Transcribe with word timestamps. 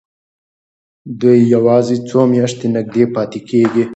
دوی 1.19 1.39
یوازې 1.55 1.95
څو 2.09 2.19
میاشتې 2.33 2.67
نږدې 2.75 3.05
پاتې 3.15 3.39
کېږي. 3.49 3.83